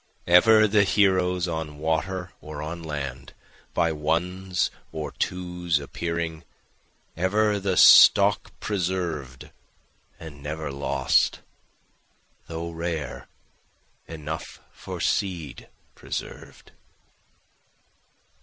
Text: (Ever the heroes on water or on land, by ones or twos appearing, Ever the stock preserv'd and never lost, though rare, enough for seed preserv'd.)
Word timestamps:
(Ever 0.25 0.67
the 0.67 0.83
heroes 0.83 1.47
on 1.47 1.77
water 1.77 2.31
or 2.41 2.63
on 2.63 2.81
land, 2.81 3.33
by 3.75 3.91
ones 3.91 4.71
or 4.91 5.11
twos 5.11 5.77
appearing, 5.77 6.43
Ever 7.15 7.59
the 7.59 7.77
stock 7.77 8.51
preserv'd 8.59 9.51
and 10.19 10.41
never 10.41 10.71
lost, 10.71 11.41
though 12.47 12.71
rare, 12.71 13.27
enough 14.07 14.59
for 14.71 14.99
seed 14.99 15.69
preserv'd.) 15.93 16.71